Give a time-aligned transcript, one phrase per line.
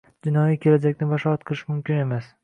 [0.27, 2.31] Jinoiy kelajakni bashorat qilish mumkin emas.